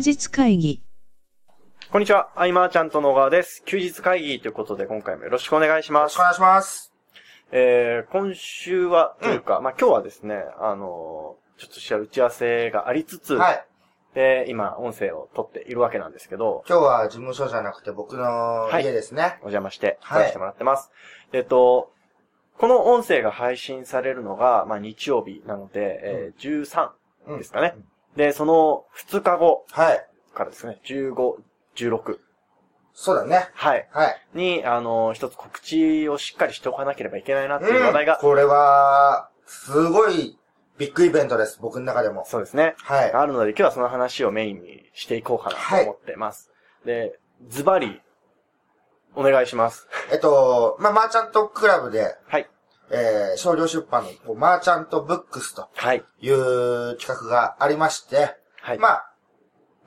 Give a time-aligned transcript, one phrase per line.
[0.00, 0.82] 日会議。
[1.90, 3.62] こんにちは、アイマーちゃんと野川です。
[3.64, 6.22] 休日会議ということで、今回もよろしくお願いしますよろしくお。
[6.22, 6.92] 願いします。
[7.52, 13.66] えー、今週は、というか、まあ今日はですね、あのーちょっとした打ち合わせがありつつ、はい。
[14.14, 19.36] で、今、音声を撮っているわけなんですけど、今日は事務所じゃなくて僕のはい家ですね。
[19.42, 20.90] お邪魔して、はい撮らせてもらってます。
[21.34, 21.92] えっと、
[22.56, 26.90] この音声が配信されるのが、まあ日曜日なので、えー13
[27.26, 27.74] うんですかね。
[28.16, 30.06] で、その2日後はい。
[30.34, 31.14] からですね、15、
[31.76, 32.18] 16、
[32.92, 33.48] そうだね。
[33.54, 33.88] はい。
[33.92, 34.20] はい。
[34.34, 40.38] に、あのー一つ告知をしっかりしておかなければいけないなっていううん話題が、これは、すごい
[40.78, 41.58] ビッグイベントです。
[41.60, 42.24] 僕の中でも。
[42.26, 42.74] そうですね。
[42.78, 43.12] はい。
[43.12, 46.50] あるので、今日はその話をメインにしていこうかなと思ってます。
[46.84, 48.00] で、ズバリ、
[49.14, 49.88] お願いします。
[50.12, 52.48] えっと、まあ、マーチャントクラブで、はい。
[52.90, 56.04] えー、商業出版のこうマーチャントブックスとはい。
[56.20, 58.78] いう企画がありまして、はい。
[58.78, 59.10] まあ、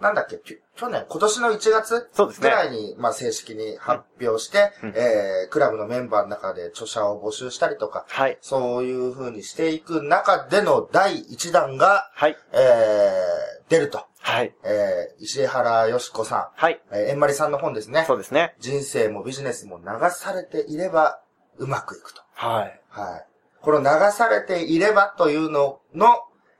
[0.02, 2.09] なんだっけ、き去年、今年の1月
[2.42, 8.38] ぐらいに、まあ、正式に発表して、うんえー、クラブのメンバーの中で著者を募集したりとか、はい。
[8.42, 12.36] そういう風にしていく中での第1弾が、はい。
[12.52, 14.05] えー、出ると。
[14.20, 14.53] はい。
[14.64, 16.73] えー、石原よしこさはい。
[16.73, 18.03] ん、えー、えんまりさんの本ですね。
[18.08, 18.55] そうですね。
[18.59, 21.22] 人生もビジネスも流されていれば
[21.58, 22.22] うまくいくと。
[22.34, 22.81] はい。
[22.89, 23.26] はい。
[23.62, 26.08] この流されていればというのの、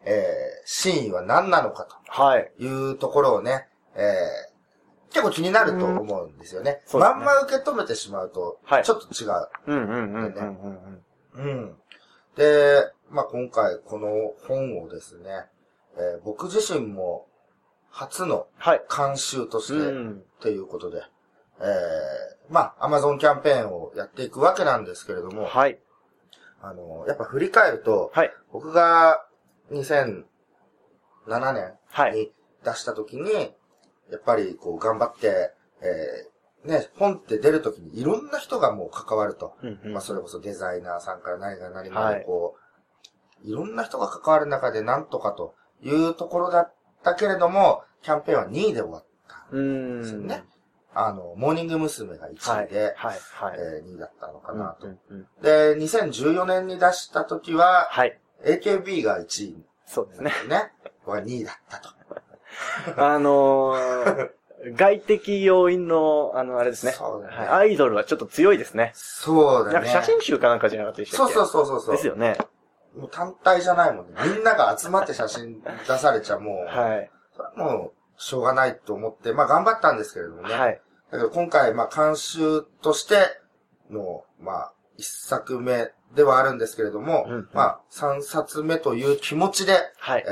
[0.06, 0.24] えー、
[0.66, 2.52] 真意は何なのかはい。
[2.58, 6.82] というところをね、えー、結構気になると思うんですよね。
[6.86, 9.48] そうですねまんま受け止めてしまうと、はいちょっと違う。
[9.68, 11.02] うんうんうんうんうん
[11.36, 11.46] うん。
[11.46, 11.76] うん。
[12.36, 14.08] で、まあ、今回この
[14.48, 15.30] 本をですね、
[15.98, 17.28] えー僕自身も
[17.90, 18.82] 初のはい。
[18.90, 20.24] 監修として、うん。
[20.40, 21.04] ということで、
[21.60, 25.80] えー、まあ、アマゾンキャンペーンをやっていくわけなんですけれども、はい。
[26.62, 28.32] あの、やっぱ振り返ると、はい。
[28.52, 29.26] 僕が
[29.72, 30.24] 2007
[31.28, 32.14] 年はい。
[32.14, 32.32] に
[32.64, 33.54] 出した時に、
[34.12, 39.56] やっぱりこう頑張って、えー、ね、本って出る時にいろんな人がもう関わると。
[39.62, 42.56] うんうんまあ、それこそデザイナーさんから何が何まはいでこ
[43.44, 46.74] う、い、ろんな人が関わる中でなんとかというところだっ
[47.04, 49.56] たけれども、キャンペーンは2位で終わった。
[49.58, 50.02] ん。
[50.02, 50.44] ですよね
[50.96, 52.18] あの、モーニング娘。
[52.18, 52.36] がはい。
[52.36, 53.20] 1位で、はい。
[53.34, 53.60] はい。
[53.60, 54.88] えー2位だったのかなと。
[54.88, 58.20] うんうんうんで、2014年に出した時は、はい。
[58.46, 60.32] AKB が1位そうですね。
[60.50, 60.72] ね。
[61.06, 61.90] は2位だったと。
[62.98, 64.30] あのー、
[64.76, 66.92] 外的要因の、あの、あれですね。
[66.94, 67.48] そうだねはい。
[67.48, 68.92] アイドルはちょっと強いですね。
[68.96, 69.74] そうだね。
[69.74, 71.34] なんか写真集かなんかじゃなかったでしたっけ？
[71.34, 71.96] そうそうそうそうそう。
[71.96, 72.38] ですよね。
[72.96, 74.14] もう単体じゃないもんね。
[74.24, 77.12] みんなが集まって写真出されちゃもう、 はい。
[77.36, 80.54] それはもう、しょうがないと思って、まあ頑張ったんですけれどもね。
[80.54, 80.82] はい。
[81.12, 83.16] だけど今回、まあ監修として
[83.90, 90.30] の、まあ、一作目ではあるんですけれども、うんうんまあ、三冊目という気持ちで、はいえ。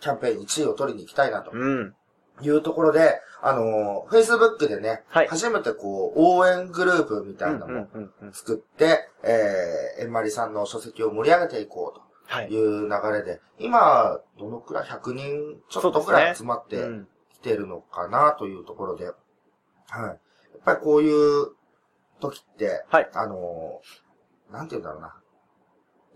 [0.00, 1.94] ー、キャンペーン1位を取りに行きたいなとうん。
[2.42, 12.00] いうところで、あのー、Facebook でね、はい初めてこう、応援グループみたいなのもうんうんうん作って、えー、えんまりさんの書籍を盛り上げていこうはい。
[12.00, 12.13] と
[12.48, 20.02] いう流れで、今、どのくらい ?100 人ちょっとくらい集まってうんきてるのかなというところで、はい。
[20.02, 20.18] やっ
[20.64, 21.48] ぱりこういう
[22.20, 25.14] 時って、はいあのー、なんて言うんだろうな。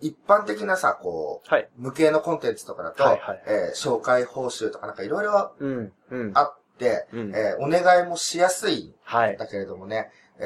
[0.00, 1.68] 一般的なさ、こう、はい。
[1.76, 5.92] 無形のコンテンツとかだと、はいはいえー紹介報酬とかなんかいろいろうん。
[6.10, 6.32] うん。
[6.34, 9.36] あって、うんえーお願いもしやすいはい。
[9.36, 10.44] だけれどもね、え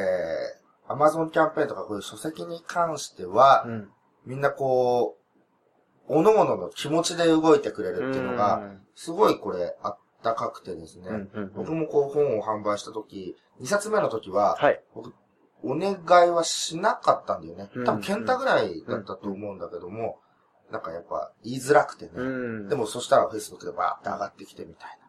[0.89, 3.91] ー、Amazon キャンペーンとかこういう書籍に関しては、うん。
[4.25, 5.22] みんなこう、
[6.09, 8.63] 各々の気持ちで動いてくれるっていうのが、
[8.95, 14.81] すごいこれあったかくてですね、うん、うんうん僕もこう本を販売した時、2冊目の時は、はい。
[15.65, 17.71] お願いはしなかったんだよね。
[17.75, 20.19] うん多分、ケンタぐらいだったと思うんだけども、
[20.71, 22.11] なんかやっぱ言いづらくてね。
[22.17, 22.23] う
[22.65, 22.69] ん。
[22.69, 25.03] でもそしたら Facebook でバーって上がってきてみたいな。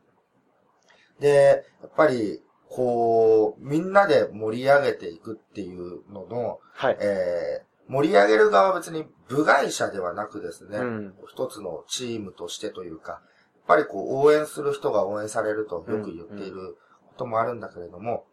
[1.20, 6.98] で、やっぱり、こう、みんなで盛り上げていくっていうのの、はい。
[7.00, 11.14] えー、盛り上げる側は別に部外者ではなくですね、うん。
[11.28, 13.22] 一つのチームとしてというか、やっ
[13.68, 16.78] ぱりこう応援する人が応援されるとよく言っている
[17.08, 18.26] こともあるんだけれども、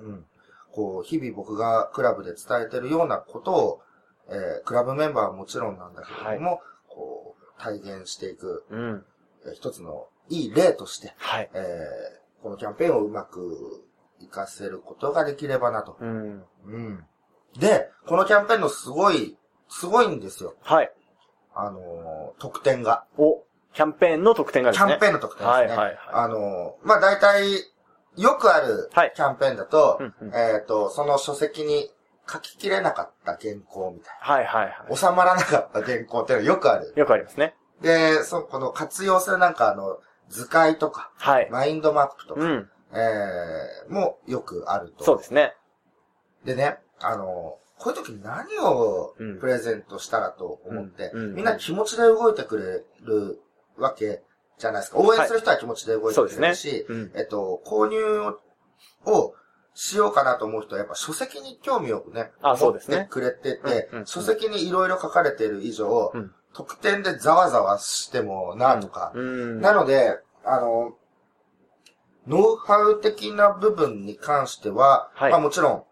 [0.00, 0.24] うん。
[0.72, 3.82] こう、日々僕がクラブで伝えてるようなことを、
[4.28, 9.04] えー、クラブメンバーはもちろんなんだけれども、こう、体現していく、うん。
[9.44, 11.50] えー一つのいい例として、はい。
[11.52, 13.82] えー、このキャンペーンをうまく
[14.20, 15.96] 活かせることができればなと。
[16.00, 16.44] うん。
[16.64, 17.04] うん。
[17.58, 19.36] で、このキャンペーンのすごい、
[19.68, 20.54] すごいんですよ。
[20.62, 20.92] はい。
[21.54, 23.04] あのー特典が。
[23.18, 23.42] お、
[23.74, 24.88] キャンペーンの特典がですね。
[24.88, 25.54] キャンペーンの特典ですね。
[25.54, 27.72] はいはいはいあのーまあ、大体、
[28.16, 31.90] よくあるはいキャンペーンだと、うんうんえっ、と、その書籍に
[32.30, 34.96] 書ききれなかった原稿みたいはいはいはな。
[34.96, 36.92] 収まらなかった原稿っていうのはよくある。
[36.96, 36.98] い。
[36.98, 37.54] よくありますね。
[37.80, 41.48] で、そこの活用するなんかあの、図解とか、はい。
[41.50, 42.70] マインドマップとか、うん。
[42.94, 45.04] えー、もよくあると。
[45.04, 45.54] そうですね。
[46.44, 49.40] でね、あの、こういう時に何をうん。
[49.40, 51.20] プレゼントしたらと思って、うん。
[51.20, 51.34] うん。
[51.34, 53.40] みんな気持ちで動いてくれる
[53.76, 54.22] わけ
[54.58, 54.98] じゃないですか。
[54.98, 57.12] 応援する人は気持ちで動いてくれるし、うん。
[57.16, 58.36] えっと、購入
[59.06, 59.34] を
[59.74, 63.08] しようかなと思う人はやっぱ書籍に興味をね、あそうですね。
[63.10, 66.32] くれてて、書籍にいろいろ書かれている以上、うん。
[66.54, 69.60] 特典でざわざわしてもなとか、うん。
[69.60, 70.94] なので、あの、
[72.26, 75.30] ノウハウ的な部分に関しては、はい。
[75.32, 75.84] まあもちろん、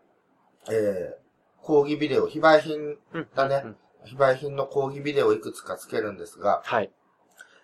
[0.68, 6.90] えー、講義ビデオ、非売品うんだねうん非売品の講義ビデオをいくつかつけるんですが、はい。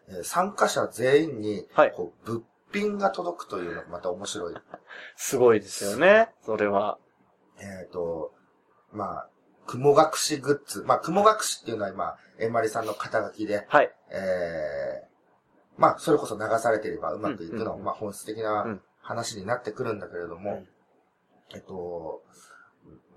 [0.09, 4.55] えー参加者全員に、はいこう物品が届くというのがまた面白い。
[5.17, 6.35] すごいですよね。
[6.45, 6.99] それは。
[7.59, 8.35] えっ、と、
[8.93, 9.29] まあ、
[9.67, 10.83] 雲隠しグッズ。
[10.83, 13.93] まあ、雲隠しっていうのは今、えんまりさんの肩書きで、はい。
[14.11, 20.69] えー、まあ、それこそ流されてればうまくいくの、うんうんうんまあ、本質的うなん話になってくるんだけれども、うん
[21.55, 22.23] えっと、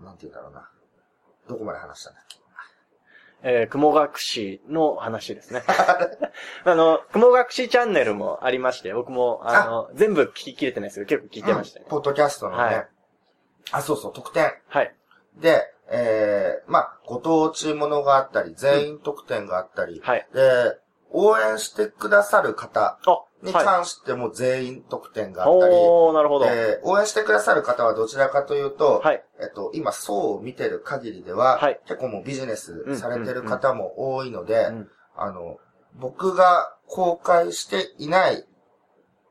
[0.02, 0.70] なんて言うんだろうな。
[1.48, 2.40] どこまで話したんだっけ？
[3.42, 5.64] えー、雲隠しの話ですね。
[6.66, 11.90] あの、雲隠しチャンネルもありまして、僕も、あの、全部聞き切れてないですけど、結構聞いてましたねうん。
[11.90, 12.88] ポッドキャストのね、はい
[13.72, 14.52] あ、そうそう、特典。
[14.68, 14.96] はい。
[15.36, 20.28] で、えー、まあ、ご当地ものがあったり、全員特典があったり、はい。
[20.34, 20.78] で、
[21.12, 23.66] 応援してくださる方あ、にはい。
[23.66, 26.46] 関しても全員特典があったり、おー、なるほど。
[26.46, 29.24] えー応援してくださる方はどちらかというと、はい。
[29.40, 35.58] えっと、今、層を見てる限りでは、はい結構もうビジネスされてる方も多いので、うんあの、
[35.96, 38.46] 僕が公開していない、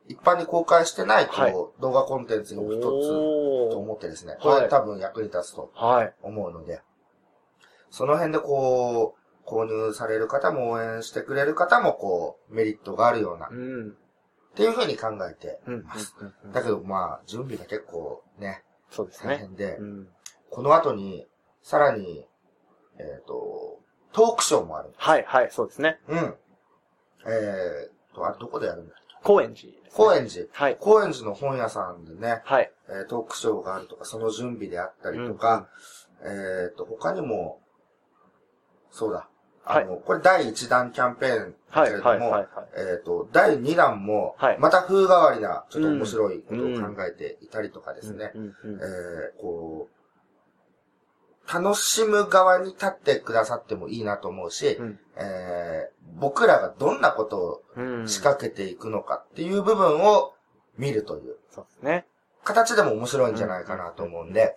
[0.09, 3.79] 一般に公開してない、こう、はい動画コンテンツの一つと。
[3.79, 6.15] 思ってですね、はいこれ多分役に立つとはい。
[6.23, 6.81] 思うので、
[7.91, 9.18] その辺でこう、
[9.49, 13.97] 購入される方も応援してくれる方もこう、メリットがあるような、っうん。
[14.55, 15.75] ていうふうに考えてうん。
[15.75, 16.15] うんます。
[16.21, 19.35] うんだけどまあ、準備が結構ね、そうですね。
[19.35, 20.09] 大変で、うん。
[20.51, 21.27] この後に、
[21.63, 22.27] さらに、
[22.99, 23.79] えっ、と、
[24.13, 24.91] トークショーもある。
[24.97, 26.01] はい、はい、そうですね。
[26.09, 26.35] うん。
[27.27, 29.17] えーと、あれどこでやるんだっけ？
[29.23, 29.79] 高円寺ね。
[29.93, 30.47] 高円寺。
[30.53, 30.77] はい。
[30.81, 32.73] 高円寺の本屋さんでね、はい。
[32.89, 35.69] えートークショーがあるとか、その準備であったりとか、
[36.23, 37.61] えっ、と、他にも、
[38.91, 39.29] そうだ。
[39.71, 42.31] あの、これ第1弾キャンペーンだはい、けれども、はい、はい。
[42.31, 48.33] はいえっ、と、第2弾もはい、また風変わりな、ちょっと面白いことを考えていたりとかですね。
[48.35, 58.09] えーこう、楽しむ側に立ってくださってもいいなと思うし、うんえー僕らがどんなことをうん。
[58.09, 60.35] 仕掛けていくのかっていう部分を
[60.77, 62.07] 見るというそうですね。
[62.45, 64.57] 形でも面白いんじゃないかなと思うんで、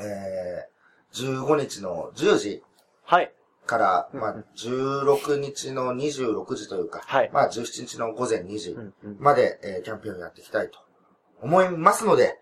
[0.00, 0.70] えー
[1.12, 2.62] 15日の10時
[3.04, 3.32] はい。
[3.70, 8.76] から、うんまあ、16日の26時というか、はいまあ、17日の午前2時
[9.20, 10.80] まで、えーキャンペーンをやっていきたいと
[11.40, 12.40] 思いますので、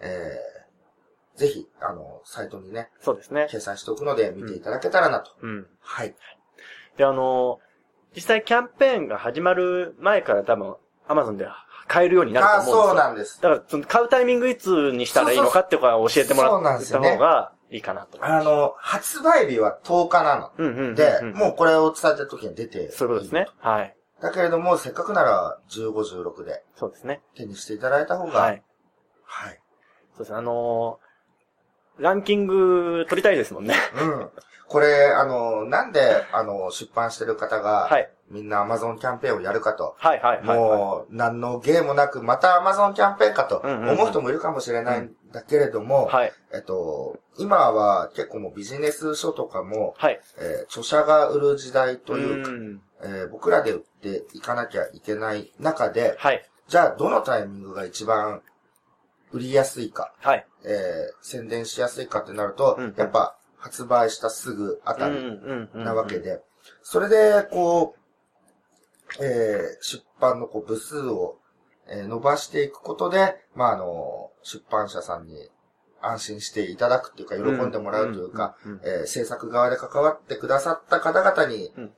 [0.00, 0.54] えー
[1.36, 3.48] ぜひ、あの、サイトにね、そうですね。
[3.50, 5.32] 掲載しておくので見ていただけたらなと。
[5.42, 5.66] うん。
[5.80, 6.14] はい。
[6.96, 7.58] で、あの、
[8.14, 10.76] 実際キャンペーンが始まる前から多分、
[11.08, 11.48] アマゾンで
[11.88, 12.86] 買えるようになるとあ、思うんですよ。
[12.86, 13.42] そうなんです。
[13.42, 18.24] だから、その買うタイミングいつにしたらいいのかっていうか教えてもらった方がいいかなと。
[18.24, 20.52] あの、発売日は10日なの。
[20.56, 20.94] うんうんうんうん。
[20.94, 22.92] で、もうこれを伝えた時に出て。
[22.92, 23.48] そういうことですね。。
[23.58, 23.96] はい。
[24.22, 25.90] だけれども、せっかくなら15、
[26.22, 27.20] 16でそうですね。
[27.34, 28.62] 手にしていただいた方が、はい。
[29.24, 29.60] はい。
[30.12, 30.38] そうですね。
[30.38, 31.03] あのー
[31.98, 33.74] ランキング取りたいですもんね。
[34.00, 34.30] うん。
[34.66, 38.10] これ、あの、なんで、あの、出版してる方が、はい。
[38.30, 39.94] みんな Amazon キャンペーンをやるかと。
[39.98, 40.58] はいはいはい、はい。
[40.58, 46.32] もう、何の芸もなく、また Amazon キャンペーンかと思う人もいるかもしれないんだけれども、はい。
[46.54, 50.20] えっと、今は結構もうビジネス書とかも、はい。
[50.38, 52.80] えー著者が売る時代というか、ん。
[53.02, 56.42] えー僕らで売っていかなきゃいけない中で、はい。
[56.66, 58.40] じゃあどのタイミングが一番
[59.34, 60.46] 売りやすいか、はい。
[60.64, 60.72] えー
[61.22, 62.84] 宣伝しやすいかってなると、うん。
[62.84, 66.18] うんやっぱ発売したすぐあたりんうんなわけ。
[66.20, 66.40] で、
[66.82, 67.94] それで、こ
[69.20, 71.38] う、えー出版のこう部数を、
[71.88, 75.50] えー伸ばしていくことで、まあ、あの、出版社さんに
[76.00, 78.56] 安心していただくっていうか、喜んでもらうというか、
[79.06, 81.92] 制作側で関わってくださった方々にうん。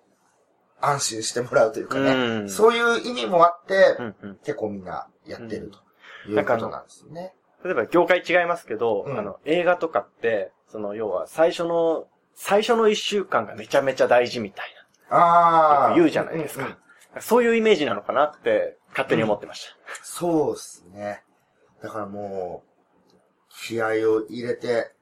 [0.81, 2.51] 安心してもらうというかね、うん。
[2.51, 4.37] そういう意味もあって、うんうん。
[4.45, 5.79] 結構みんなやってると
[6.29, 7.35] なんかあのことなんですね。
[7.65, 14.67] 例えば業界違いますけど、うんあの、映画とかって、その、要は最初の、最初の一週間がめちゃめちゃ大事みたい
[15.11, 15.91] ああ。
[15.91, 15.97] な。
[15.97, 16.65] 言うじゃないですか。
[16.65, 16.77] うんうん
[17.21, 19.67] そういうイメージなのかなって、勝手に思ってまし
[20.03, 21.23] そうですね。
[21.83, 23.15] だからもう、
[23.67, 24.93] 気合を入れて、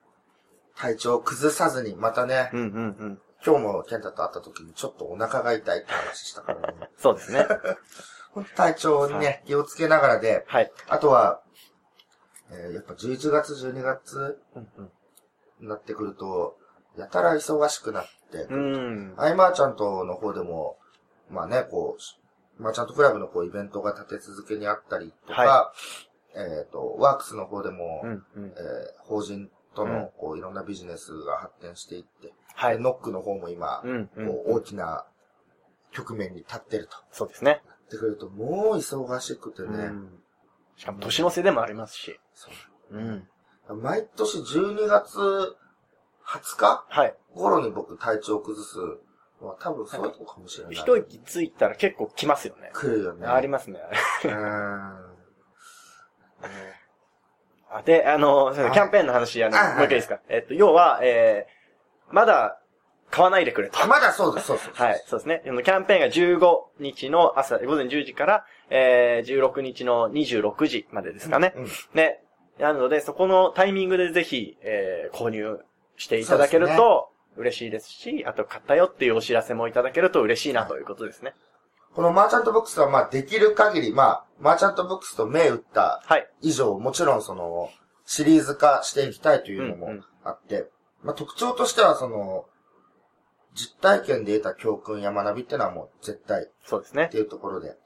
[0.77, 2.57] 体調を崩さずに、またね、た。
[2.57, 3.19] うんうんうん。
[3.45, 6.89] 今日も健太と会った時にちょっとお腹が痛いって話したからね。
[6.97, 7.47] そうですね。
[8.35, 10.71] 本当体調にね、気をつけながらで、はい。
[10.89, 11.41] あとは、
[12.51, 14.39] えーやっぱ11月、12月
[15.61, 16.57] になってくると、
[16.97, 19.15] やたら忙しくなって、うん。
[19.17, 20.77] アイマーちゃんとの方でも、
[21.31, 25.73] まあね、こう、マーチャントクラブのこうイベントが立て続けにあったりとか、は
[26.37, 28.55] えっ、と、ワークスの方でも、うんうんえー
[28.99, 32.77] 法人とうんのこういろんなビジネスが発展していって、はい。
[32.77, 35.05] でノックの方も今、うんうんこう大きな
[35.93, 36.97] 局面に立ってると。
[37.11, 37.63] そうですね。
[37.85, 40.21] ってくると、もう忙しくてね、うん
[40.77, 42.19] しかも年の瀬でもありますし。
[42.35, 42.49] そ
[42.91, 43.29] ううん。
[43.81, 45.17] 毎年12月
[46.27, 47.15] 20日はい。
[47.33, 48.77] 頃に僕体調崩す
[49.41, 50.75] のは多分そういうとこかもしれない。
[50.75, 52.71] 一息ついたら結構来ますよね。
[52.75, 53.27] 来るよね。
[53.27, 53.81] ありますね。
[54.25, 55.15] うー ん。
[57.71, 60.21] あで、あの、キャンペーンの話、あの、はいもう一回いいですか？
[60.29, 62.61] えっと、要は、えー、まだ
[63.11, 63.83] 買わないでくれと。
[63.83, 64.87] あまだそうです、そうそうそう。
[64.87, 65.43] はい、そうですね。
[65.45, 71.55] キャンペーンが15日の朝、午前10時から、えー、16日の26時までですかね。
[71.57, 71.69] うん。
[71.95, 72.21] ね。
[72.59, 75.61] なので、そこのタイミングでぜひ、えー、購入
[75.97, 81.35] していただけると嬉しいですし、あと買ったよっていうお知らせもいただけると嬉しいなということですね。
[81.95, 86.29] このマーチャントブックスは、まあ、できる限り、まあ、マーチャントブックスと銘打ったはい。
[86.43, 87.71] 以上、もちろんその、
[88.05, 90.69] シリーズ化していきたいというのもうんうんあって、
[91.03, 92.47] まあ、特徴としては、その、
[93.55, 97.09] 実体験で得た教訓や学びっていうのはもう絶対そうですねっ。
[97.09, 97.77] ていうところで、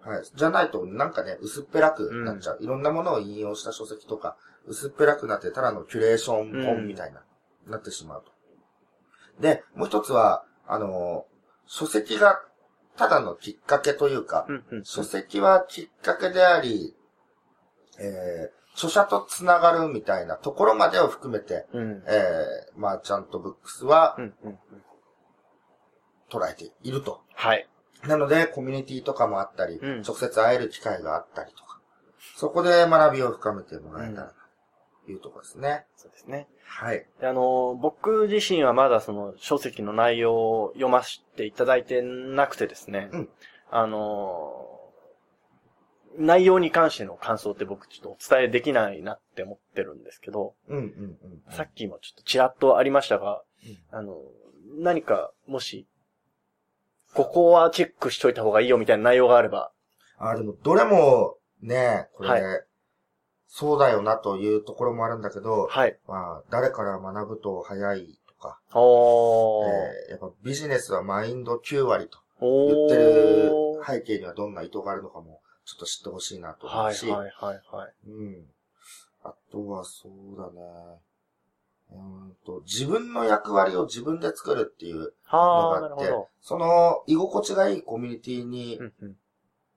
[0.00, 0.22] はい。
[0.34, 2.58] じゃないと、なんかね、薄っぺらくなっちゃう。
[2.60, 7.22] いろんなものを引用した書籍とか、薄っぺらくなって、ただのキュレーション本みたいな、
[7.66, 8.32] なってしまうと。
[9.40, 11.26] で、もう一つは、あの
[11.66, 12.40] 書籍が、
[12.96, 14.84] ただのきっかけというか、うんうん。
[14.84, 16.94] 書籍はきっかけであり、
[17.98, 22.02] えー、著者とつながるみたいなところまでを含めて、うん。
[22.06, 24.58] えー、まあ、ちゃんとブックスはうんうんうん。
[26.30, 27.20] 捉えていると。
[27.34, 27.68] はい。
[28.06, 31.80] なので、コミュニティとかもあったり、うん直接会える機会があったりとか、
[32.36, 34.34] そこで学びを深めてもらえたら
[35.06, 35.84] というところですね。
[35.96, 36.48] そうですね。
[36.64, 37.06] はい。
[37.20, 43.10] であの、僕自身はまだその書籍の内容を読ませていただいてなくてですね。
[43.12, 43.28] うん
[43.70, 44.66] あの、
[46.16, 50.86] 内容に関しての感想って僕ちょっとお伝えできないなって思ってるんですけど、うんうんう
[51.50, 51.54] ん。
[51.54, 53.42] さっきもちょっとちらっとありましたが、
[53.92, 54.14] うんあの、
[54.78, 55.86] 何かもし、
[57.14, 59.72] ここはチェックしといた方がいいよみたいな内容があれば、
[60.18, 62.64] あ、でも、どれも、ね、これ、はい
[63.50, 65.98] そうだよなというところもあるんだけど、はい。
[66.06, 69.68] まあ、誰から学ぶと早いとか、おー。
[69.68, 73.90] えーやっぱビジネスはマインド9割とお言ってるー。
[73.90, 77.92] 背景にはどんな意図があるのかも、ちょっと知ってほしいなと思はい、うし、はい、はい、はい。
[78.06, 78.44] うん。
[79.24, 80.60] あとはそうだね。
[81.90, 88.80] うーんと、自分の役割を自分で作るっていうのはあ、があってその居心地がいいコミュニティに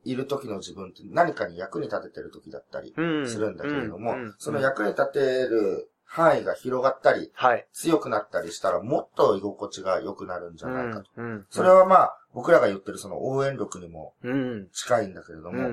[0.03, 3.27] いる時の自分って何かに役に立ててる時だったりうん。
[3.27, 7.65] するんだけれどもその役に立てる範囲が広がったり、はい。
[7.71, 11.09] 強くなったりしたらもっと居心地が良くなるんじゃないかと。
[11.15, 11.25] うん。
[11.25, 14.67] うんそれ、はまあ、僕らが言ってるその応援力にもうん。
[14.73, 15.71] 近いんだけれどうん、も。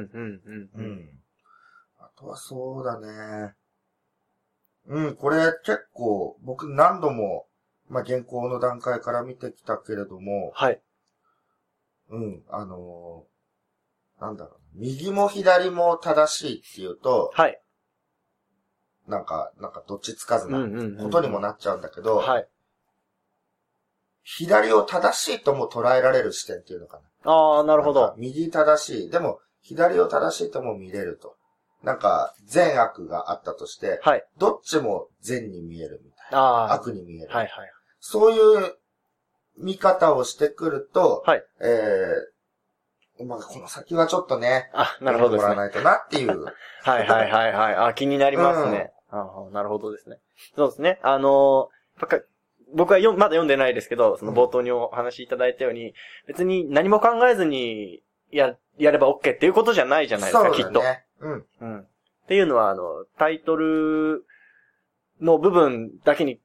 [1.99, 3.55] あとはそうだね。
[4.89, 7.47] うん、これ結構僕何度も、
[7.89, 10.81] まあ、原稿の段階から見てきたけれども、はい。
[12.11, 13.29] うん、あのー
[14.21, 14.59] なんだろう。
[14.75, 17.61] 右も左も正しいっていうと、はい。
[19.07, 20.97] なんか、なんかどっちつかずうん、なうん。
[20.97, 22.49] ことにもなっちゃうんだけど、はい。
[24.23, 27.33] 左を正しいとも捉えられる視点っていうのかな。
[27.33, 28.15] ああ、なるほなんかど。
[28.19, 29.11] 右正しい。
[29.11, 31.37] でも、左を正しいとも見れると。
[31.83, 34.25] なんか、善悪があったとして、はい。
[34.39, 36.39] どっちも善に見えるみたいな。
[36.39, 36.73] ああ。
[36.73, 37.29] 悪に見える。
[37.29, 37.71] はい、はい。
[38.01, 38.75] そういう
[39.59, 41.45] 見方をしてくると、はい。
[41.61, 45.55] えー、まあ、この先はちょっとね、あ、なるほどですね。
[45.55, 46.45] らわないとなっていう。
[46.83, 47.75] はい、はい、はい、はい。
[47.77, 48.93] あ、気になりますね。
[49.11, 50.19] ああなるほどですね。
[50.55, 51.01] そうですね。
[51.03, 52.23] あのー、
[52.75, 55.95] 僕はよまだ読んでないですけど、その冒頭にお話しいただいたように、
[56.27, 60.83] 別に何も考えずにや、やれば OK っていうことじゃないじゃないですか、きっと。
[61.21, 61.47] そうん。
[61.61, 61.81] うん。
[61.81, 61.87] っ
[62.29, 64.25] ていうのは、あの、タイトル
[65.21, 66.41] の部分だけに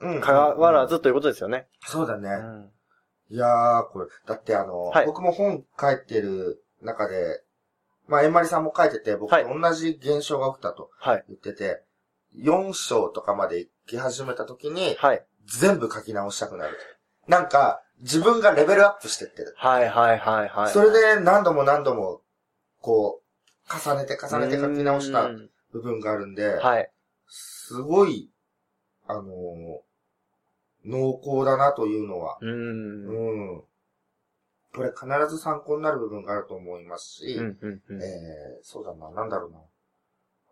[0.00, 0.20] うん。
[0.20, 1.66] 関わらうんずということですよね。
[1.86, 2.28] そうだね。
[2.30, 2.70] うん。
[3.30, 7.42] いやー、これ、だってあの、はい僕も本書いてる中で、
[8.06, 11.24] まあ、えんまりさんも書いてて、僕と同じ現象が起きたとはい。
[11.28, 11.82] 言ってて、
[12.36, 15.24] 4章とかまで行き始めた時に、はい。
[15.46, 16.76] 全部書き直したくなる。
[17.26, 19.54] なんか、自分がレベルアップしてってる。
[19.56, 20.72] はい、はい、はい、はい。
[20.72, 22.20] それで何度も何度も、
[22.80, 23.25] こう、
[23.68, 26.90] 重ねて重ねて書き直したうん部分があるんで、はい。
[27.28, 28.30] すごい、
[29.06, 29.24] あのー
[30.88, 32.46] 濃厚だなというのは、う。
[32.46, 33.62] うんん。
[34.72, 38.02] これ必ず参考になる部分があると思いますし、うん、うん、うん。
[38.02, 39.58] えー、そうだな、なんだろうな。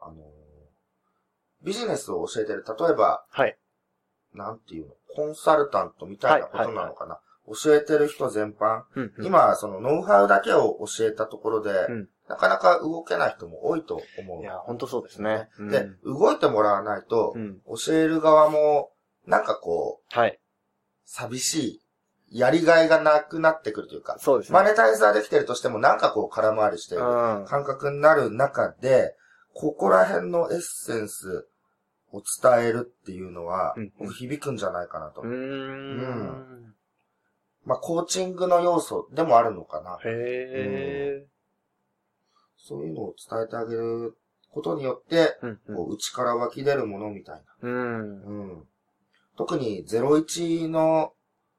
[0.00, 0.18] あのー
[1.62, 3.56] ビジネスを教えてる、例えば、はい。
[4.34, 7.20] なんていうの、コンサルタントみたいなことなのかな。
[7.46, 8.82] 教えてる人全般。
[8.96, 9.24] うん、うん。
[9.24, 14.42] 今、そのノウハウだけを教えたところで、うんなかなか動けない人も多いと思う。
[14.42, 15.48] いや、本当そうですね。
[15.58, 17.60] うんで、動いてもらわないとう、ん。
[17.86, 18.90] 教える側も、
[19.26, 20.38] なんかこう、はい。
[21.04, 21.80] 寂し
[22.30, 24.54] い、やりがいがなくなってくるというか、そうですね。
[24.54, 27.44] マネタイザーできてるとしてもなんかこう空回りしているうん。
[27.46, 29.14] 感覚になる中で、
[29.52, 31.46] ここら辺のエッセンス
[32.10, 35.20] を伝えるっていうのはうん、僕響くんじゃないかなと。
[35.20, 36.74] うーん。
[37.64, 39.98] まあ、コーチングの要素でもあるのかな。
[40.04, 41.26] へえ。
[42.66, 44.16] そういうのを伝えてあげる
[44.50, 48.20] ことによって、うん、うんこう内から湧き出るものみたいうん。
[48.20, 48.26] な。
[48.26, 48.64] うん。
[49.36, 51.12] 特に01の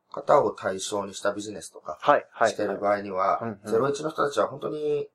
[0.09, 1.99] 方を対象にしたビジネスとか。
[2.47, 5.07] してる場合には、うんうん01の人たちは本当に、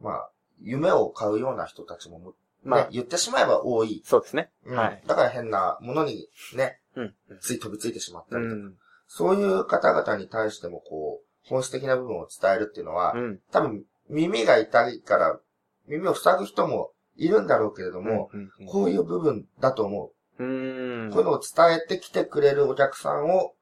[0.00, 4.02] まあ、夢を買うような人たちもも、まあね、言ってしまえば多い。
[4.04, 4.50] そうですね。
[4.64, 5.02] うんはい。
[5.06, 7.14] だから変なものにね、うん。
[7.40, 8.74] つい飛びついてしまったりとか、うん。
[9.08, 13.40] そういう方々に対してもこう、本質的な部分を伝えるっていうのは、うん。
[13.50, 15.40] 多分耳が痛いから、
[15.86, 21.08] 耳を塞ぐ人もいるんだろうけれども、うん、うんこういう部分だと思うう。
[21.08, 21.10] ん。
[21.10, 23.54] こういうのを伝えてきてくれるお客さんを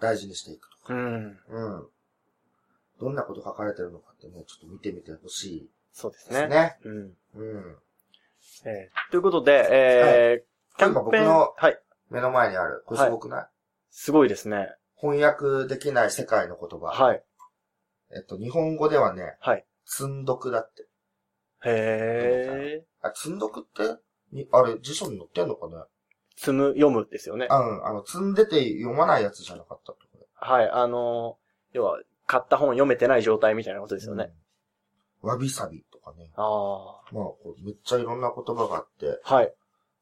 [0.00, 0.94] 大事にしていくとか。
[0.94, 1.38] うん。
[1.48, 1.88] うん。
[3.00, 6.76] どんなこと書かれてるのかってね、ちょっと見てみてほしいそうですね。
[6.84, 6.96] うん。
[7.34, 7.76] うん。
[8.64, 11.78] えーということで、えー、キャンペーン、今僕のはい。
[12.10, 12.82] 目の前にある。
[12.86, 13.46] これすごくない、
[13.90, 14.74] すごいですね。
[14.96, 16.86] 翻訳できない世界の言葉。
[16.86, 17.22] はい。
[18.12, 19.64] えっと、日本語ではね、はい。
[19.92, 20.86] 積んどくだって。
[21.64, 23.08] へー。
[23.08, 24.00] あ、積んどくって？
[24.32, 25.74] にあれ、辞書に載ってんのかね？
[26.36, 27.48] 積む、読むですよね。
[27.50, 30.70] あうん、あの、積んでて読まないやつじゃなかったってこはい。
[30.70, 34.24] あのー、要は、買った本読めてない状態みたいなこととですよね。。
[34.24, 34.32] うん
[35.22, 36.30] わびさびとかね。
[36.34, 36.46] ああ。
[37.12, 39.52] まあ、こうめっちゃいろんな言葉があって、はい。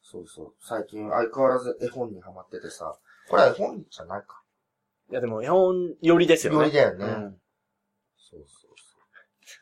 [0.01, 0.55] そうそう。
[0.61, 2.97] 最近相変わらず絵本にハマっててさ、
[3.29, 4.45] これは絵本じゃないか。
[5.11, 6.59] いやでも、日本寄りですよね。
[6.61, 7.05] よりだよね。
[7.05, 7.37] うん
[8.17, 8.69] そうそ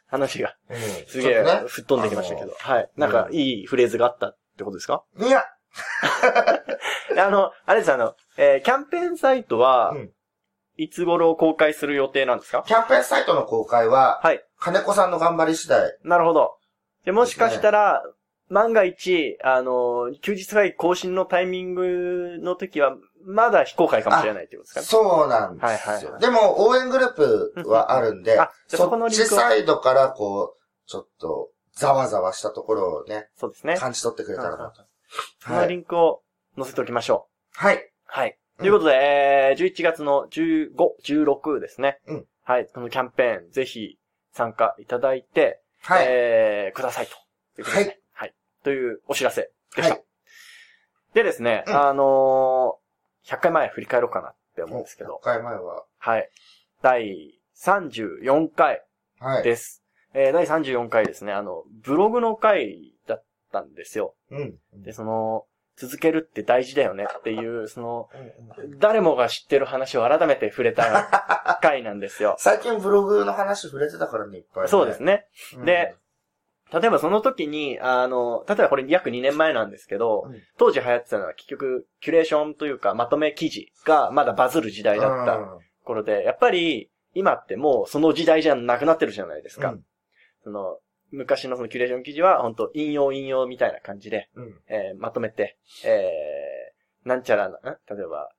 [0.07, 0.77] 話が、うん。
[1.09, 2.53] すげえね吹っ飛んできましたけど。
[2.59, 2.91] はい。
[2.97, 5.05] なんか、いいフレーズがあったってことですか？
[5.19, 5.45] いや、
[7.19, 10.11] あの、あれです、あの、えーキャンペーンサイトはうん、
[10.77, 12.65] いつ頃公開する予定なんですか？
[12.67, 14.43] キャンペーンサイトの公開は、はい。
[14.59, 15.97] 金子さんの頑張り次第。
[16.05, 16.57] なるほど。
[17.05, 18.03] で、もしかしたら、
[18.49, 22.95] 万が一、あの、休日会更新のタイミングの時は、
[23.27, 25.05] まだ非公開かもしれないっていうことですかね。
[25.05, 25.69] そうなんですよ。
[25.69, 33.77] はいはいはいでも、応援グループはあるんで、うんあそこのリンクサイドからこう、ちょっと、ざわざわしたところをね、そうですね。
[33.77, 34.83] 感じ取ってくれたらなと。
[35.41, 36.23] そのリンクを
[36.57, 37.77] 載せておきましょはい。
[37.77, 37.91] う。
[38.07, 38.31] はい。
[38.31, 40.71] うんということで、えー、11月の15、
[41.05, 41.99] 16ですね。
[42.07, 42.69] うんはい。
[42.73, 43.99] このキャンペーン、ぜひ
[44.33, 46.07] 参加いただいて、はい。
[46.09, 47.17] えー、くださいと。
[47.57, 47.81] といは
[48.27, 48.35] い。
[48.63, 49.95] というお知らせでした。
[49.95, 50.07] はい
[51.17, 52.86] でですね、うんあのー、
[53.27, 56.31] 100回前振り返ろうかなって思うんですけど100、回前は、はい。
[56.83, 58.83] 第34回
[59.19, 59.43] はい。
[59.43, 59.83] です。
[60.15, 64.15] えー、第34回ですね、あの、ブログの回だったんですよ。
[64.31, 64.55] うん。
[64.83, 65.45] で、その、
[65.77, 72.37] 続けるって大事だよねっていう、その、うんうん誰もが知ってる話を改めて触れた 回なんですよ。
[72.39, 74.69] 最近ブログの話触れてたからね、いっぱい、ね。
[74.69, 75.27] そうですね。
[75.57, 75.65] うん。
[75.65, 75.95] で
[76.73, 89.71] 例えばその時に、あの、例えばこれ約2年前なんですけど、うん当時流行ってたのは結局、キュレーションというかまとめ記事がまだバズる時代だったうん頃で、やっぱり今ってもうその時代じゃなくなってるじゃないですか。
[89.71, 89.83] うん
[90.43, 90.79] その、
[91.11, 94.55] 昔のそのキュレーション記事は本当引用引用みたいな感じで、うん。
[94.69, 97.63] えーまとめて、えー、なんちゃらな、ん？
[97.65, 98.31] 例えば、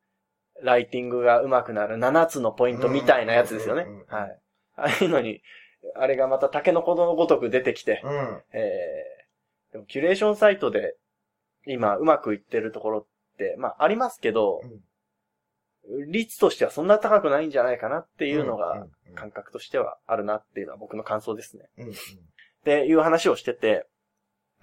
[0.62, 3.88] ライティングが上手くなる7つのポイントみたいなやつですよね。
[4.08, 4.40] はい。
[4.76, 5.42] ああいうのに、
[5.96, 8.42] あれがまた竹の子のごとく出てきて、うん。
[8.54, 10.96] えー、でもキュレーションサイトで
[11.66, 13.06] 今うまくいってるところっ
[13.38, 14.62] て、まあありますけど、
[16.10, 21.70] 率としてはそんな高くないんじゃないかなっていうのが、うん感覚としてはあるなっていうのは僕の感想ですね。
[21.78, 21.96] うんうんっ
[22.68, 23.86] ていう話をしてて、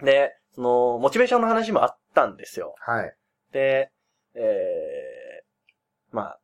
[0.03, 2.75] で、その、モチベーションの話もあったんですよ。
[2.79, 3.15] はい。
[3.51, 3.89] で、
[4.35, 6.39] えー、まあ、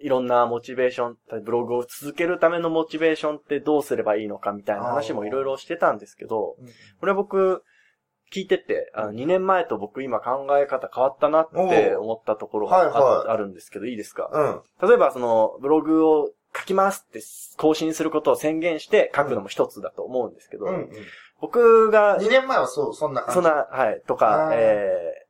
[0.00, 6.56] いろんなモチベーション、ブログを続けるためのモチベーションってどうすればいいのかみたいな話もいろいろしてたんですけど、
[7.00, 7.62] これ僕、
[8.32, 14.28] 聞いてて、あの、2年前と僕今考え方変わったなって思ったところがあ,、はいはいあるんですけど、いいですか？
[14.32, 14.88] うん。
[14.88, 17.20] 例えばその、ブログを書きますって
[17.56, 20.90] 更新することを宣言して書くのも一つだと思うんですけど、うんうん。
[21.40, 23.34] 僕が2年前はそう、そんな感じ。
[23.34, 25.26] そんな、はい、とかえ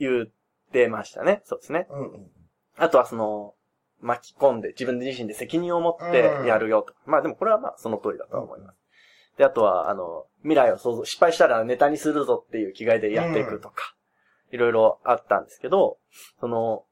[0.00, 0.26] ー、言っ
[0.72, 1.42] てましたね。
[1.44, 1.86] そうですね。
[1.90, 2.26] うんうん。
[2.76, 3.54] あとはその、
[4.02, 6.92] 巻き込んで、自分自身で責任を持ってやるよと。
[7.06, 8.76] まあでもこれはまあその通りだと思います。
[9.38, 13.94] で、あとは、あの、未来を想像、失敗したらネタにするぞっていう気概でやっていくとか、
[14.50, 15.98] いろいろあったんですけど、
[16.40, 16.84] その、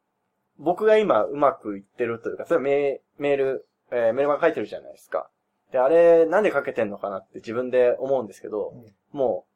[0.58, 5.28] 僕が今うまくいってるというか、それはメメール、えー、メールマガ書いてるじゃないですか。
[5.72, 8.74] で、あれ、なんで書けてんのかなって自分で思うんですけど、
[9.12, 9.46] も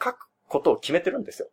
[0.00, 1.48] う、書くことを決めてるんですよ。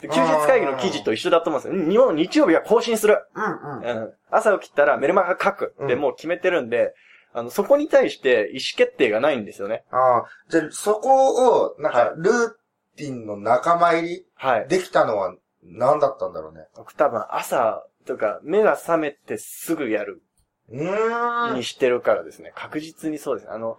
[0.00, 2.12] で休日会議の記事と一緒だと思うんですよ。
[2.12, 3.26] 日日曜日は更新する。
[3.34, 3.84] うんうん。
[3.84, 4.12] うん。
[4.30, 6.94] 朝起きたらメルマガ書くってもう決めてるんで、
[7.32, 9.84] あの、そこに対して意思決定がないんですよね。
[9.90, 12.50] ああ、じゃあ、そこを、なんはか、ルー
[12.96, 14.68] ティンの仲間入りはい。
[14.68, 16.66] できたのは何だったんだろうね？
[16.76, 20.22] 僕多分朝、とか、目が覚めてすぐやる
[20.70, 21.54] うーん。
[21.56, 22.52] にしてるからですね。
[22.54, 23.52] 確実にそうですね。
[23.52, 23.78] あの、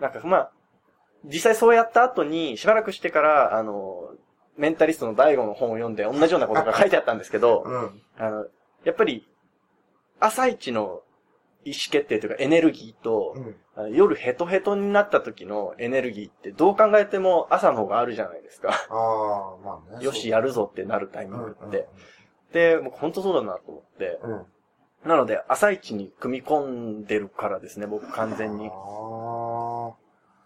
[0.00, 0.52] なんかまあ、
[1.24, 4.10] 実際そうやった後に、しばらくしてから、あの、
[4.56, 8.02] メンタリストの大悟の本を読んで同じようなことが書いてあったんですけど、うん。
[8.18, 8.46] あの、
[8.84, 9.26] やっぱり、
[10.18, 11.02] 朝一の
[11.64, 13.34] 意思決定というかエネルギーと、
[13.76, 13.94] うん。
[13.94, 18.70] 夜ヘトヘトになった時のエネルギーってどう考えても朝の方があるじゃないですか。
[18.70, 20.04] ああ、まあね。
[20.04, 21.88] よし、やるぞってなるタイミングって。
[22.52, 24.18] で、もう本当そうだなと思って。
[24.22, 24.32] うん。
[24.32, 24.46] うん。
[25.04, 28.70] なので、朝一に組み込んでるからですね、僕完全に。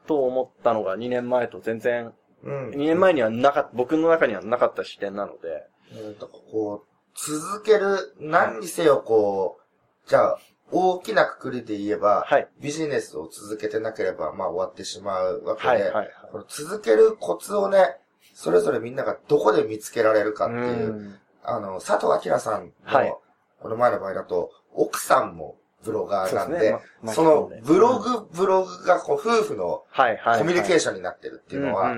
[0.07, 2.70] と思ったのが2年前と全然、うん。
[2.70, 5.66] 2年前にはなかった、僕の中にはなかった視点なので。
[6.07, 9.59] うんとこう、続ける、何にせよこ
[10.07, 10.38] う、じゃあ、
[10.72, 12.48] 大きなくくりで言えば、はい。
[12.61, 16.11] ビジネスを続けてなければ、まあ終わってしまうわけで、はい、はい、はい。
[16.31, 17.96] この続けるコツをね、
[18.35, 23.14] それぞれみんながどこで見つけられるかっていう、んあの、佐藤明さんの、はい
[23.61, 26.79] この前の場合だと、奥さんもブロガーなんで、そね。
[27.03, 30.38] まのブロうんグ、ブログがこう夫婦のはい、はい。
[30.38, 31.97] コミュニケーシションになってるっていうのは、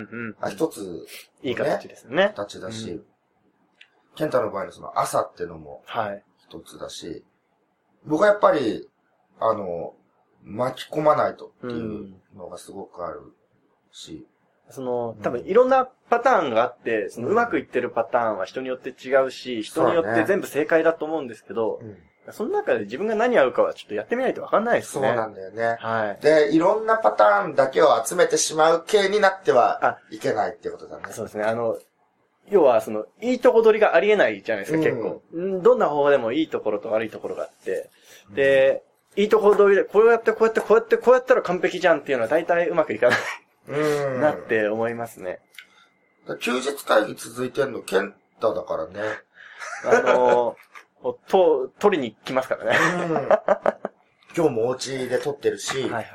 [0.51, 1.07] 一つ、
[1.43, 2.29] いい形ですね。
[2.37, 3.05] 形だし、うん。
[4.15, 6.23] 健太の場合のその朝ってのもはい。
[6.49, 7.25] 一つだし、
[8.05, 8.89] 僕はやっぱり、
[9.41, 9.95] あの、
[10.45, 13.21] 巻き込まないとっていうのがすごくある
[13.91, 14.27] し、
[14.71, 15.23] その、うん。
[15.23, 21.81] 多分いろんなパターンがあって、そのうまくいってるパターンは人によって違うし、人によって全部正解だと思うんですけど、
[22.31, 25.09] その中で自分が何合うかはちょっとやってみないとわかんないですね。
[25.09, 25.77] そうなんだよね。
[25.81, 26.23] はい。
[26.23, 31.05] で、いろんなパターンだけを集めてしまう系になってはあいけないってことだね。
[31.11, 31.45] そうですね。
[31.45, 31.79] あの、
[32.49, 35.23] 要は、その、いいとこ取りがありえないじゃないですか、うん結構。
[35.33, 37.91] うんどんな方法でもいいところと悪いところがあって。
[38.35, 38.83] で、
[39.17, 43.19] いいところ取りで、こうやって、こうやって、こうやって、こうやったら完璧じゃんっていうのは大体うまくいかない
[43.69, 44.21] うん。
[44.21, 45.41] なって思いますね。
[46.41, 49.01] 休日会議続いてんの、健太だからね。
[49.85, 50.57] あの、
[51.29, 52.79] と、取りに来ますからね。
[53.07, 53.29] うん。
[54.37, 56.07] 今日もお家で撮ってるし、はいはい。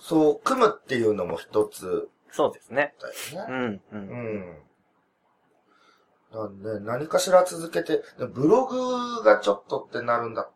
[0.00, 2.94] そう、組むっていうのも一つそうですね。
[3.00, 3.80] だよね。
[3.92, 3.98] うん、う。
[3.98, 4.58] うんん。
[6.32, 8.02] なんで、何かしら続けて、
[8.34, 10.50] ブログがちょっとってなるんだっ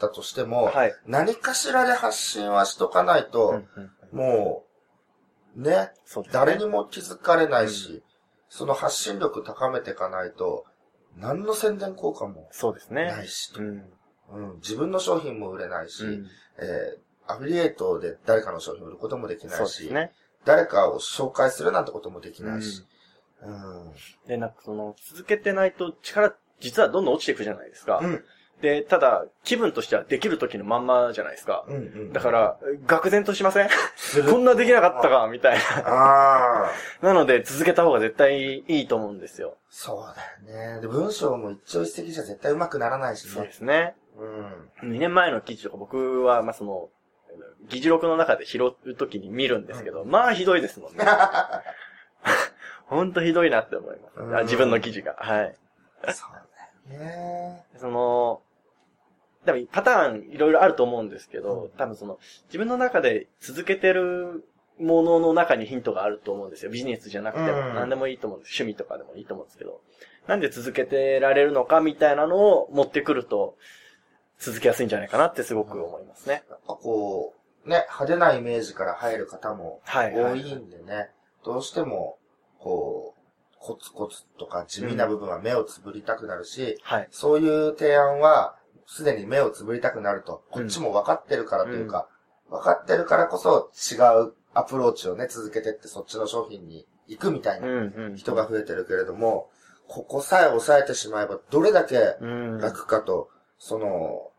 [0.00, 0.94] たとしても、はい。
[1.06, 4.64] 何かしらで発信はしとかないと、うんうんも
[5.56, 5.90] う、ね、ね。
[6.32, 8.02] 誰にも気づかれないし、
[8.48, 10.64] その発信力高めていかないと、
[11.16, 13.06] 何の宣伝効果もそうですね。
[13.06, 13.68] ないしと、うん。
[14.32, 16.26] うん自分の商品も売れないし、うん
[16.58, 20.12] えーアフィリエイトで誰かの商品を売ることもできないし、ね。
[20.44, 22.84] 誰かを紹介するなんてこともできないし、
[23.42, 23.92] うん
[24.28, 27.98] で、なんかその、続けてないと力、実はどんどん落ちていくじゃないですか。
[28.02, 28.24] うん
[28.62, 31.64] で、ただ、気分としてはできる時のまんまじゃないですか。
[31.68, 33.68] うんうんだから、愕然としません？
[34.30, 35.62] こんなできなかったか、みたいな。
[35.86, 36.70] ああ、
[37.02, 39.58] なので、続けた方が絶対いいと思うんですよ。
[39.68, 40.14] そう
[40.48, 40.80] だよね。
[40.80, 43.54] で、文章も一朝一夕じゃ絶対上手くならないしそうでね。
[43.54, 43.94] すね。
[44.82, 44.90] うん。
[44.94, 46.88] 2年前の記事とか僕は、まあ、その、
[47.68, 51.04] 議事録の中で拾う時に見るんですけど、まあ、ひどいですもんね。
[52.86, 54.20] ほんとひどいなって思います。
[54.20, 55.16] うんあ自分の記事が。
[55.18, 55.54] はい。
[56.12, 56.32] そう
[56.88, 57.64] だよね。
[57.78, 58.40] その、
[59.46, 64.44] 多分パターンいろいろあると思うんですけど、多分その、自分の中で続けてる
[64.78, 66.70] ものの中にヒントがあると思うんですよ。
[66.70, 68.50] ビジネスじゃなくても、うん何でもいいと思うんです。
[68.60, 69.80] 趣味とかでもいいと思うんですけど、
[70.26, 73.56] なんで続けてられるのかみたいなのを持ってくると、
[74.38, 76.44] 続けやすいんじゃないかなってすごく思いますね。
[76.50, 80.40] やっぱこう、ね、派手なイメージから入る方もはい、多はい。
[80.40, 81.10] いんでね、
[81.44, 82.18] どうしても、
[82.58, 87.08] こう、コツコツとか地味な部分は目をつぶりたくなるし、はい。
[87.10, 88.55] そういう提案は、
[88.86, 92.08] すでに目をつぶりたくなると、こっちも分かってるからというか、
[92.48, 93.96] 分かってるからこそ違
[94.26, 98.16] うアプローチをね、続けてってそっちの商品に行くみたいうんなうん。
[98.16, 99.50] 人が増えてるけれども、
[99.88, 102.58] ここさえ抑えてしまえばどれだけうん。
[102.58, 104.30] 楽かと、その、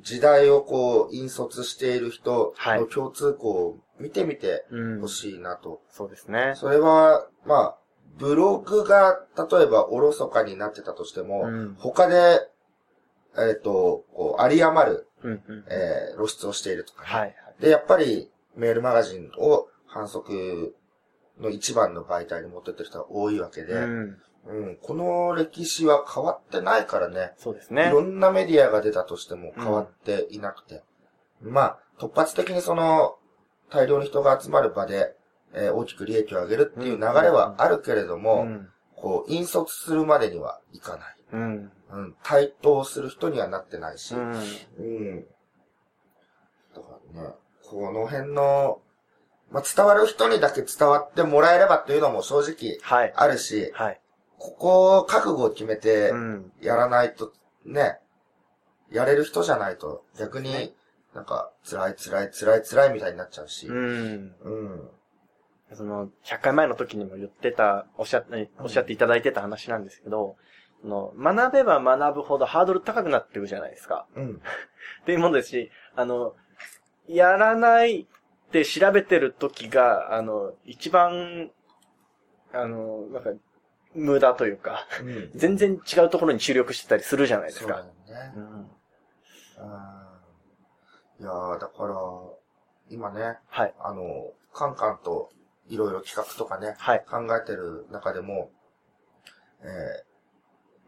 [0.00, 5.08] 時代をこう、引率している人の共通項を見てみてうんほ。
[5.08, 5.82] しいなと。
[5.90, 6.54] そうですね。
[6.56, 7.78] それは、まあ、
[8.18, 12.40] ブログが、例えばおろそかになってたとしても、うん他で、
[13.38, 15.64] えっ、と、こう、有り余る、うんうん。
[15.68, 17.34] えー露出をしているとかね、はい。
[17.60, 20.74] で、やっぱりメールマガジンを反則
[21.40, 24.18] の一番の媒体に持ってってる人が多いわけで、うん。
[24.44, 27.32] うん、この歴史は変わってないからね。
[27.38, 27.90] そうですねい。
[27.90, 30.82] ろんなメディアが出たとしても変わっていなくて。
[31.40, 33.16] まあ、突発的にその、
[33.70, 35.14] 大量に人が集まる場で、
[35.54, 38.68] えー大きく利益を上げるっていう流れはあるけれども、うん。
[38.96, 41.16] こう、引率するまでにはいかない。
[41.32, 41.72] うん。
[41.92, 44.32] うん、対等する人にはなってないし、うん。
[44.32, 45.26] うん。
[46.74, 48.80] だからね、この辺の、
[49.50, 53.12] まあ、伝わる人にだけ伝わってもらえればっていうのも正直はい。
[53.14, 54.00] あるし、はい。
[54.38, 56.52] ここを覚悟を決めてうん。
[56.60, 57.32] やらないと、
[57.66, 57.98] ね、
[58.90, 60.74] やれる人じゃないと逆に
[61.14, 64.34] なんか辛い辛い辛い辛いみたいになっちゃうし、うん。
[64.42, 64.90] うん。
[65.74, 70.51] その、100回前の時にも言ってた、おっしゃって、おっしゃっていただいてた話なんですけど、そ
[70.88, 74.06] の、学べば学ぶほどハードル高くなっていくじゃないですか。
[74.14, 74.30] うん。
[75.02, 76.34] っていうものですし、あの、
[77.06, 78.06] やらないっ
[78.50, 81.50] て調べてる時が、あの、一番、
[82.52, 83.30] あの、なんか、
[83.94, 85.30] 無駄というか、うん。
[85.34, 87.88] 全然違うところに注力してたりするじゃないですそうだよか。
[87.88, 88.40] ねう。
[88.40, 88.44] ん。
[88.44, 88.66] うん。
[91.20, 91.94] いやーだから、
[92.88, 93.74] 今ね、はい。
[93.78, 95.30] あの、カンカンと
[95.68, 97.04] いろいろ企画とかね、はい。
[97.08, 98.50] 考えてる中でも、
[99.60, 100.11] えー、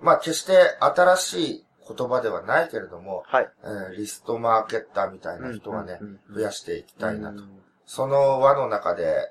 [0.05, 3.49] まあ決して新しい言葉ではないけれども、はい。
[3.63, 7.43] えーリストマーケッターみたいな人はね、うんうんうん増やしていきたいなと。
[7.43, 7.51] うん
[7.87, 9.31] その輪の中で、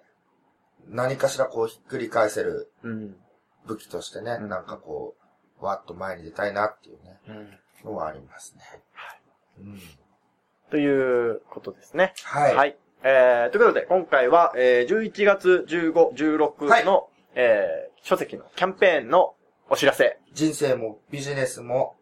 [0.88, 3.16] 何かしらこうひっくり返せるうん。
[3.66, 5.16] 武器としてね、うんなんかこ
[5.62, 7.20] う、わっと前に出たいなっていうね、
[7.84, 7.92] うん。
[7.92, 8.64] のはありますね。
[9.60, 9.80] うん、
[10.70, 12.14] ということですね。
[12.24, 12.56] はい。
[12.56, 12.78] はい。
[13.04, 19.34] えー、ということで、今回は、えー、11月15、16の、えー、書籍のキャンペーンの
[19.70, 21.96] お知らせ、人生もビジネスも、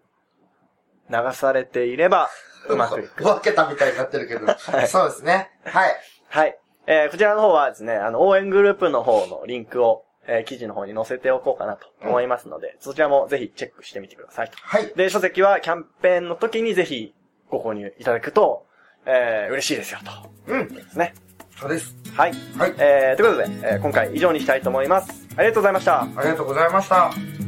[1.10, 2.30] 流されていれば、
[2.70, 3.24] うまくいく。
[3.24, 4.46] 分けたみたいになってるけど、
[4.82, 5.52] いそうですね。
[5.66, 5.96] はい。
[6.30, 6.58] はい。
[6.88, 14.58] えー、こちらの方はですね、あの、応援グループの方のリンクを、えー、記事の方に載せておこうかなと思いますので、そちらもぜひチェックしてみてくださいと。
[14.62, 14.88] はい。
[14.96, 17.14] で、書籍はキャンペーンの時にぜひ
[17.50, 18.66] ご購入いただくと、
[19.06, 20.54] えー、嬉しいですよと。
[20.54, 20.74] うん。
[20.74, 21.14] ですね。
[21.60, 21.96] そうです。
[22.16, 22.34] はい。
[22.58, 22.74] はい。
[22.78, 25.28] えー、ということで、えー今回以上にしたいと思います。
[25.38, 26.02] ありがとうございました。
[26.02, 27.41] ありがとうございました。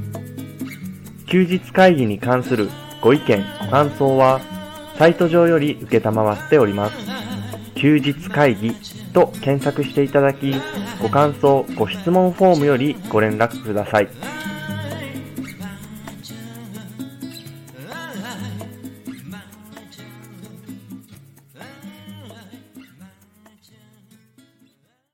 [1.34, 2.70] 休日会議に関する
[3.02, 4.40] ご意見、ご感想は、
[5.00, 5.90] サイト上より受
[6.36, 6.96] っております。
[7.74, 8.76] 休日会議
[9.14, 10.54] と検索していただき、
[11.02, 14.10] ご感想、ご質問フォームよりご連絡ください。